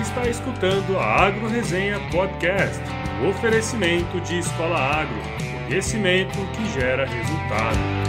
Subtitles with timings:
[0.00, 2.80] está escutando a Agro Resenha Podcast,
[3.22, 5.20] o oferecimento de Escola Agro,
[5.66, 8.08] conhecimento que gera resultado.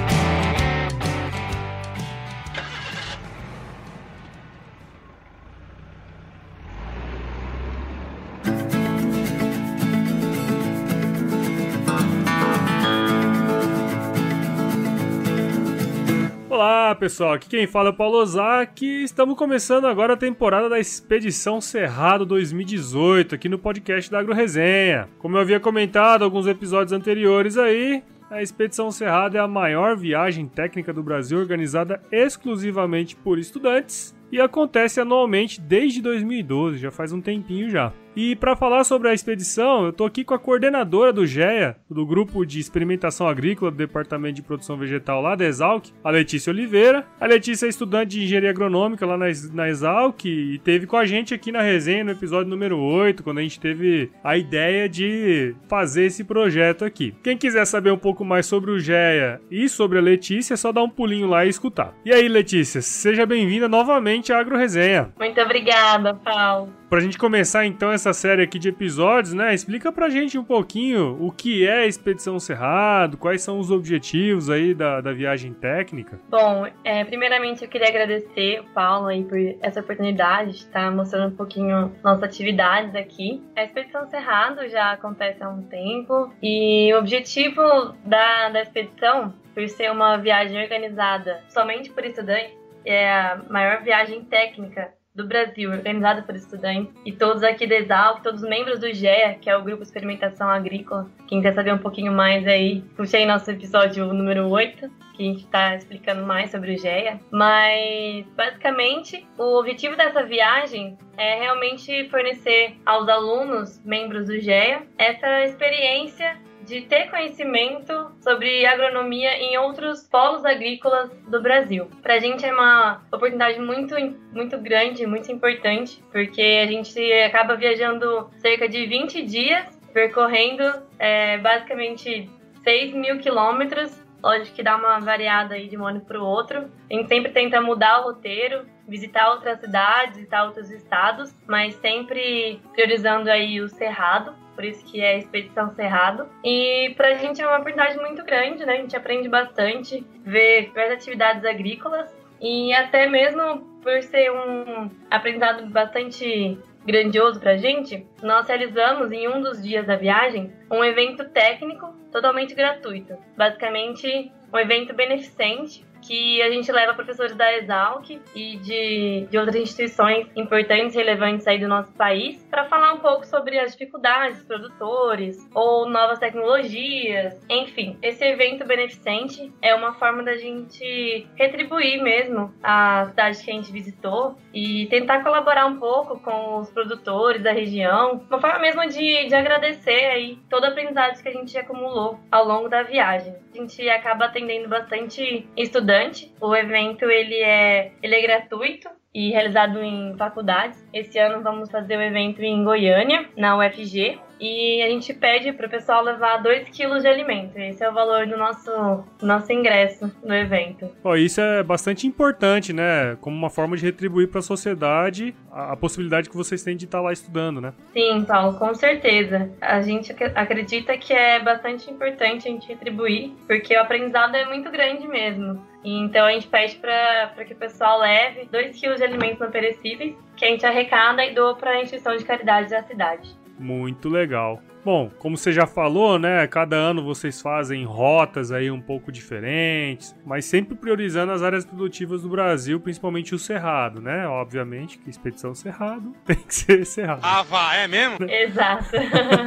[16.89, 19.03] Olá pessoal, aqui quem fala é o Paulo Ozaki.
[19.03, 25.07] Estamos começando agora a temporada da Expedição Cerrado 2018 aqui no podcast da Agro Resenha.
[25.19, 30.47] Como eu havia comentado alguns episódios anteriores aí, a Expedição Cerrado é a maior viagem
[30.47, 37.21] técnica do Brasil organizada exclusivamente por estudantes e acontece anualmente desde 2012, já faz um
[37.21, 37.93] tempinho já.
[38.15, 42.05] E para falar sobre a expedição, eu estou aqui com a coordenadora do GEA, do
[42.05, 47.05] Grupo de Experimentação Agrícola do Departamento de Produção Vegetal lá da Exalc, a Letícia Oliveira.
[47.19, 51.05] A Letícia é estudante de Engenharia Agronômica lá na, na Exalc e teve com a
[51.05, 55.55] gente aqui na resenha no episódio número 8, quando a gente teve a ideia de
[55.67, 57.15] fazer esse projeto aqui.
[57.23, 60.71] Quem quiser saber um pouco mais sobre o GEA e sobre a Letícia, é só
[60.71, 61.93] dar um pulinho lá e escutar.
[62.03, 65.13] E aí, Letícia, seja bem-vinda novamente à Agro Resenha.
[65.19, 66.78] Muito obrigada, Paulo.
[66.89, 69.53] Pra gente começar então essa série aqui de episódios, né?
[69.53, 74.49] Explica pra gente um pouquinho o que é a Expedição Cerrado, quais são os objetivos
[74.49, 76.19] aí da, da viagem técnica.
[76.29, 81.31] Bom, é, primeiramente eu queria agradecer o Paulo aí por essa oportunidade de estar mostrando
[81.31, 83.39] um pouquinho nossas atividades aqui.
[83.55, 87.61] A Expedição Cerrado já acontece há um tempo e o objetivo
[88.03, 94.23] da, da expedição, por ser uma viagem organizada somente por estudantes, é a maior viagem
[94.23, 98.91] técnica do Brasil, organizado por estudantes, e todos aqui da Exalc, todos os membros do
[98.93, 101.07] GEA, que é o Grupo Experimentação Agrícola.
[101.27, 105.43] Quem quer saber um pouquinho mais aí, puxei nosso episódio número 8, que a gente
[105.43, 107.19] está explicando mais sobre o GEA.
[107.29, 115.43] Mas, basicamente, o objetivo dessa viagem é realmente fornecer aos alunos, membros do GEA, essa
[115.43, 116.37] experiência
[116.69, 121.89] de ter conhecimento sobre agronomia em outros polos agrícolas do Brasil.
[122.03, 123.95] Para a gente é uma oportunidade muito,
[124.31, 130.63] muito grande, muito importante, porque a gente acaba viajando cerca de 20 dias, percorrendo
[130.99, 132.29] é, basicamente
[132.63, 136.69] 6 mil quilômetros Lógico que dá uma variada aí de um ano para o outro.
[136.89, 142.61] A gente sempre tenta mudar o roteiro, visitar outras cidades, visitar outros estados, mas sempre
[142.73, 146.27] priorizando aí o Cerrado, por isso que é Expedição Cerrado.
[146.43, 148.73] E pra gente é uma oportunidade muito grande, né?
[148.73, 155.65] A gente aprende bastante, vê diversas atividades agrícolas e até mesmo por ser um aprendizado
[155.67, 161.95] bastante grandioso pra gente, nós realizamos em um dos dias da viagem um evento técnico
[162.11, 163.15] totalmente gratuito.
[163.37, 169.55] Basicamente, um evento beneficente que a gente leva professores da Exalc e de, de outras
[169.55, 174.47] instituições importantes relevantes aí do nosso país para falar um pouco sobre as dificuldades dos
[174.47, 177.37] produtores ou novas tecnologias.
[177.49, 183.53] Enfim, esse evento beneficente é uma forma da gente retribuir mesmo a cidade que a
[183.53, 188.87] gente visitou e tentar colaborar um pouco com os produtores da região, uma forma mesmo
[188.87, 193.35] de, de agradecer aí todo o aprendizado que a gente acumulou ao longo da viagem.
[193.53, 196.31] A gente acaba atendendo bastante estudantes estudante.
[196.39, 200.87] O evento ele é, ele é gratuito e realizado em faculdades.
[200.93, 204.19] Esse ano vamos fazer o evento em Goiânia, na UFG.
[204.39, 207.57] E a gente pede para o pessoal levar 2 quilos de alimento.
[207.57, 210.89] Esse é o valor do nosso, nosso ingresso no evento.
[211.03, 213.17] Pô, isso é bastante importante, né?
[213.19, 216.99] Como uma forma de retribuir para a sociedade a, possibilidade que vocês têm de estar
[216.99, 217.73] tá lá estudando, né?
[217.93, 219.51] Sim, Paulo, com certeza.
[219.59, 224.69] A gente acredita que é bastante importante a gente retribuir, porque o aprendizado é muito
[224.71, 225.61] grande mesmo.
[225.83, 230.15] Então a gente pede para que o pessoal leve 2 quilos de alimentos não perecíveis,
[230.35, 233.38] que a gente arrecada e doa para a instituição de caridade da cidade.
[233.59, 234.61] Muito legal.
[234.83, 236.47] Bom, como você já falou, né?
[236.47, 242.21] Cada ano vocês fazem rotas aí um pouco diferentes, mas sempre priorizando as áreas produtivas
[242.21, 244.25] do Brasil, principalmente o Cerrado, né?
[244.27, 247.19] Obviamente que Expedição Cerrado tem que ser Cerrado.
[247.21, 248.17] Ah, vá, é mesmo?
[248.29, 248.85] Exato.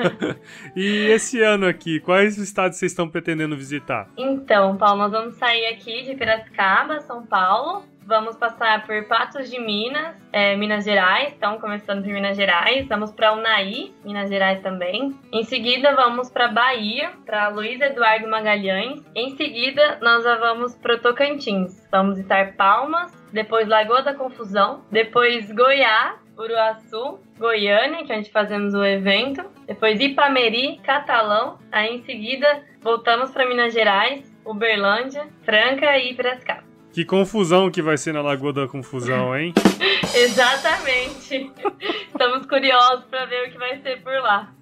[0.76, 4.11] e esse ano aqui, quais estados vocês estão pretendendo visitar?
[4.19, 9.60] Então, Paulo, nós vamos sair aqui de Piracicaba, São Paulo, Vamos passar por Patos de
[9.60, 12.87] Minas, é, Minas Gerais, então começando por Minas Gerais.
[12.88, 15.19] Vamos para Unai, Minas Gerais também.
[15.32, 19.00] Em seguida, vamos para Bahia, para Luiz Eduardo Magalhães.
[19.14, 21.87] Em seguida, nós vamos para Tocantins.
[21.90, 28.75] Vamos estar Palmas, depois Lagoa da Confusão, depois Goiás, Uruaçu, Goiânia, que é onde fazemos
[28.75, 36.14] o evento, depois Ipameri, Catalão, aí em seguida voltamos para Minas Gerais, Uberlândia, Franca e
[36.14, 36.71] Piracicaba.
[36.93, 39.55] Que confusão que vai ser na Lagoa da Confusão, hein?
[40.15, 41.50] Exatamente.
[42.09, 44.53] Estamos curiosos para ver o que vai ser por lá.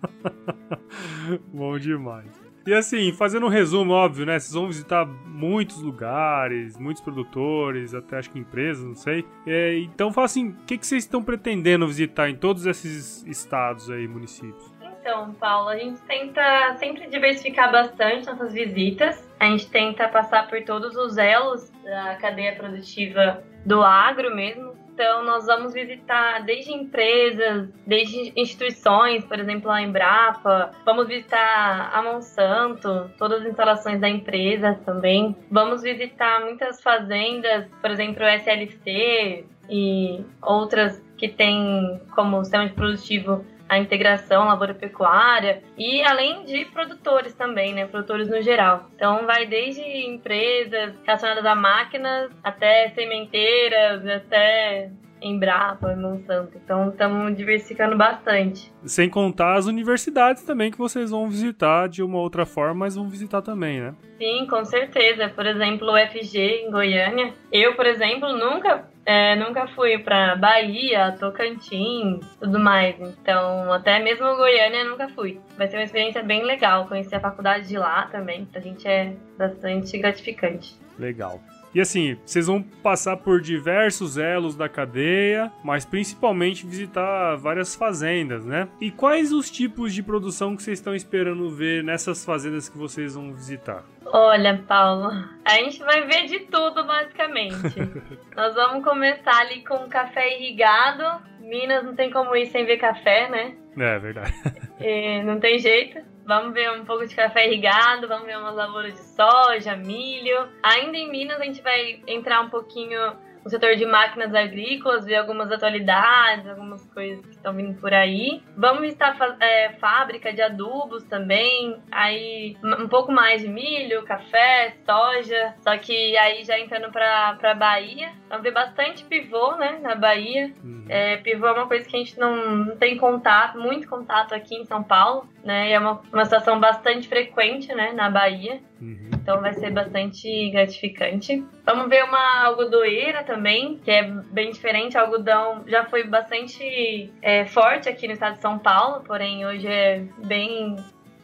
[1.52, 2.30] Bom demais.
[2.64, 4.38] E assim, fazendo um resumo, óbvio, né?
[4.38, 9.24] Vocês vão visitar muitos lugares, muitos produtores, até acho que empresas, não sei.
[9.44, 13.90] É, então, fala assim, o que, que vocês estão pretendendo visitar em todos esses estados
[13.90, 14.72] aí, municípios?
[15.10, 19.28] Então, Paulo, a gente tenta sempre diversificar bastante nossas visitas.
[19.40, 25.24] A gente tenta passar por todos os elos da cadeia produtiva do agro mesmo, então,
[25.24, 30.72] nós vamos visitar desde empresas, desde instituições, por exemplo, a Embrapa.
[30.84, 35.34] Vamos visitar a Monsanto, todas as instalações da empresa também.
[35.50, 43.42] Vamos visitar muitas fazendas, por exemplo, o SLC e outras que têm como sistema produtivo
[43.70, 47.86] a integração lavoura-pecuária e além de produtores também, né?
[47.86, 48.90] Produtores no geral.
[48.96, 54.90] Então vai desde empresas relacionadas a máquinas até sementeiras, até
[55.20, 56.56] Embrapa, Monsanto.
[56.56, 58.72] Então estamos diversificando bastante.
[58.84, 63.08] Sem contar as universidades também que vocês vão visitar de uma outra forma, mas vão
[63.08, 63.94] visitar também, né?
[64.18, 65.28] Sim, com certeza.
[65.28, 67.32] Por exemplo, o FG em Goiânia.
[67.52, 72.94] Eu, por exemplo, nunca é, nunca fui para Bahia, Tocantins, tudo mais.
[73.00, 75.40] Então, até mesmo Goiânia nunca fui.
[75.56, 76.86] Vai ser uma experiência bem legal.
[76.86, 78.44] Conhecer a faculdade de lá também.
[78.44, 80.74] Pra gente é bastante gratificante.
[80.98, 81.40] Legal.
[81.74, 88.44] E assim, vocês vão passar por diversos elos da cadeia, mas principalmente visitar várias fazendas,
[88.44, 88.68] né?
[88.80, 93.14] E quais os tipos de produção que vocês estão esperando ver nessas fazendas que vocês
[93.14, 93.84] vão visitar?
[94.06, 95.10] Olha, Paulo,
[95.44, 97.54] a gente vai ver de tudo basicamente.
[98.34, 101.22] Nós vamos começar ali com café irrigado.
[101.38, 103.54] Minas não tem como ir sem ver café, né?
[103.78, 104.34] É, verdade.
[104.80, 106.00] E não tem jeito.
[106.24, 110.48] Vamos ver um pouco de café irrigado, vamos ver umas lavouras de soja, milho.
[110.62, 113.00] Ainda em Minas a gente vai entrar um pouquinho
[113.44, 118.42] no setor de máquinas agrícolas, ver algumas atualidades, algumas coisas que estão vindo por aí.
[118.56, 125.54] Vamos visitar é, fábrica de adubos também, aí um pouco mais de milho, café, soja,
[125.60, 130.52] só que aí já entrando para pra Bahia, vamos ver bastante pivô, né, na Bahia.
[130.62, 130.84] Uhum.
[130.88, 134.56] É, pivô é uma coisa que a gente não, não tem contato, muito contato aqui
[134.56, 138.60] em São Paulo, né, é uma, uma situação bastante frequente, né, na Bahia.
[138.80, 139.10] Uhum.
[139.12, 141.44] Então vai ser bastante gratificante.
[141.64, 144.96] Vamos ver uma algodoeira também, que é bem diferente.
[144.96, 149.66] O algodão já foi bastante é, forte aqui no estado de São Paulo, porém hoje
[149.66, 150.76] é bem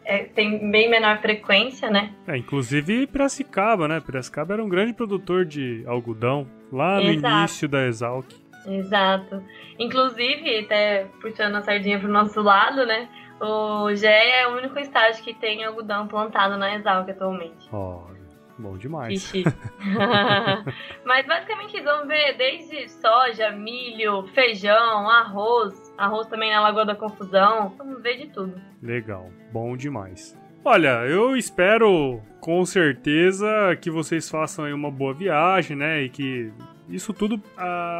[0.04, 2.12] é, tem bem menor frequência, né?
[2.28, 4.00] É, inclusive Piracicaba, né?
[4.00, 7.34] Piracicaba era um grande produtor de algodão lá no Exato.
[7.34, 8.26] início da Exalc.
[8.66, 9.42] Exato.
[9.78, 13.08] Inclusive, até puxando a sardinha pro nosso lado, né?
[13.40, 17.68] O GE é o único estágio que tem algodão plantado na Exalc atualmente.
[17.70, 19.30] Ó, oh, bom demais.
[21.04, 27.74] Mas basicamente vamos ver desde soja, milho, feijão, arroz, arroz também na Lagoa da Confusão.
[27.76, 28.54] Vamos ver de tudo.
[28.82, 30.36] Legal, bom demais.
[30.64, 33.46] Olha, eu espero com certeza
[33.80, 36.02] que vocês façam aí uma boa viagem, né?
[36.02, 36.52] E que
[36.88, 37.40] isso tudo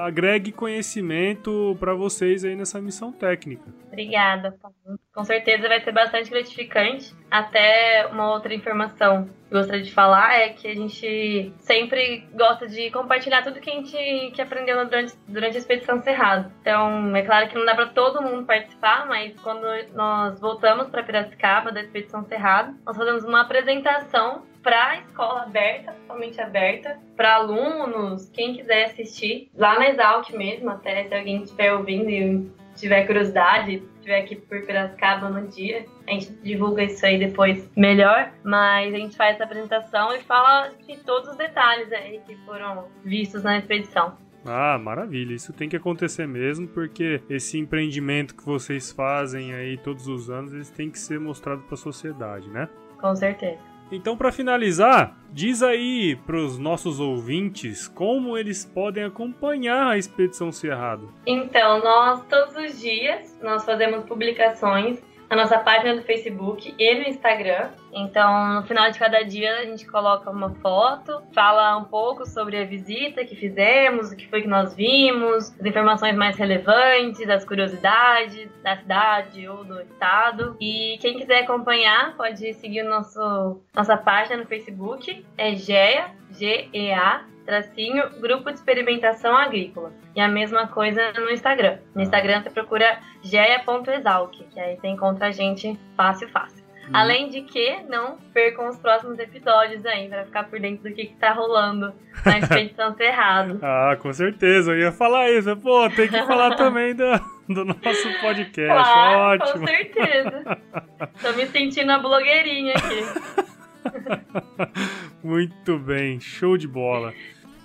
[0.05, 3.65] agregue conhecimento para vocês aí nessa missão técnica.
[3.89, 4.99] Obrigada, Paulo.
[5.15, 7.15] Com certeza vai ser bastante gratificante.
[7.31, 12.91] Até uma outra informação que gostaria de falar é que a gente sempre gosta de
[12.91, 16.53] compartilhar tudo que a gente que aprendeu durante, durante a expedição Cerrado.
[16.61, 21.03] Então, é claro que não dá para todo mundo participar, mas quando nós voltamos para
[21.03, 27.37] Piracicaba da expedição Cerrado, nós fazemos uma apresentação para a escola aberta, totalmente aberta, para
[27.37, 33.07] alunos, quem quiser assistir, lá na Exalc mesmo, até se alguém estiver ouvindo e tiver
[33.07, 38.93] curiosidade, estiver aqui por Piracicaba no dia, a gente divulga isso aí depois melhor, mas
[38.93, 43.45] a gente faz essa apresentação e fala de todos os detalhes aí que foram vistos
[43.45, 44.19] na expedição.
[44.45, 45.33] Ah, maravilha.
[45.33, 50.53] Isso tem que acontecer mesmo, porque esse empreendimento que vocês fazem aí todos os anos,
[50.53, 52.69] eles têm que ser mostrado para a sociedade, né?
[53.01, 53.76] Com certeza.
[53.91, 60.51] Então, para finalizar, diz aí para os nossos ouvintes como eles podem acompanhar a Expedição
[60.51, 61.13] Cerrado.
[61.25, 67.09] Então, nós todos os dias nós fazemos publicações na nossa página do Facebook e no
[67.09, 67.71] Instagram.
[67.93, 72.59] Então, no final de cada dia, a gente coloca uma foto, fala um pouco sobre
[72.59, 77.45] a visita que fizemos, o que foi que nós vimos, as informações mais relevantes, as
[77.45, 80.57] curiosidades da cidade ou do estado.
[80.61, 88.21] E quem quiser acompanhar, pode seguir nosso, nossa página no Facebook, é GEA, G-E-A, tracinho,
[88.21, 89.93] Grupo de Experimentação Agrícola.
[90.15, 91.79] E a mesma coisa no Instagram.
[91.95, 96.67] No Instagram você procura geia.exalc, que aí você encontra a gente fácil, fácil.
[96.93, 101.07] Além de que, não percam os próximos episódios aí, pra ficar por dentro do que,
[101.07, 101.93] que tá rolando
[102.25, 103.59] na Expedição Cerrado.
[103.63, 105.57] Ah, com certeza, eu ia falar isso.
[105.57, 107.05] Pô, tem que falar também do,
[107.49, 108.91] do nosso podcast.
[108.91, 109.61] Claro, Ótimo.
[109.61, 110.59] com certeza.
[111.21, 113.57] Tô me sentindo a blogueirinha aqui.
[115.23, 117.13] Muito bem, show de bola.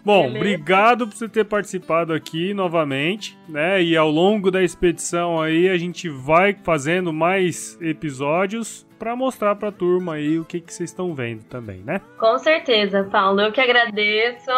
[0.03, 0.37] Bom, Beleza.
[0.37, 3.81] obrigado por você ter participado aqui novamente, né?
[3.81, 9.71] E ao longo da expedição aí a gente vai fazendo mais episódios pra mostrar pra
[9.71, 12.01] turma aí o que que vocês estão vendo também, né?
[12.19, 13.41] Com certeza, Paulo.
[13.41, 14.51] Eu que agradeço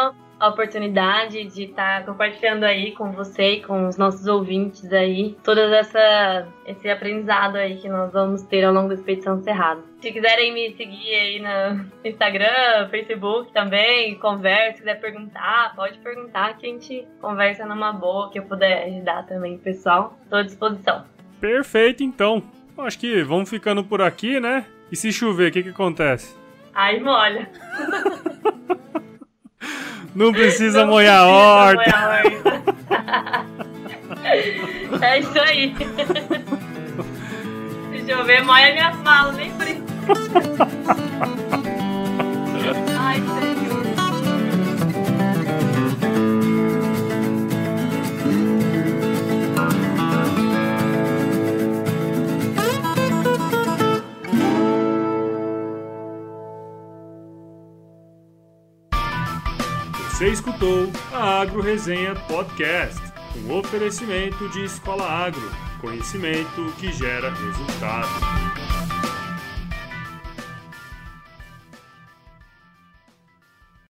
[0.43, 5.71] a oportunidade de estar compartilhando aí com você e com os nossos ouvintes aí todas
[5.71, 9.81] essa esse aprendizado aí que nós vamos ter ao longo da Expedição Cerrado.
[10.01, 16.65] Se quiserem me seguir aí no Instagram, Facebook também, conversa, quiser perguntar, pode perguntar que
[16.65, 20.19] a gente conversa numa boa, que eu puder ajudar também, pessoal.
[20.23, 21.05] Estou à disposição.
[21.39, 22.43] Perfeito, então.
[22.77, 24.65] Acho que vamos ficando por aqui, né?
[24.91, 26.35] E se chover, o que que acontece?
[26.73, 27.49] Aí molha.
[30.15, 31.83] Não precisa Não molhar a horta.
[31.83, 32.63] molhar a horta.
[35.05, 35.75] é isso aí.
[37.91, 39.83] Se chover, molha minhas malas, nem frio.
[60.23, 62.97] Você escutou a Agro Resenha Podcast,
[63.35, 65.51] um oferecimento de Escola Agro,
[65.81, 68.52] conhecimento que gera resultado.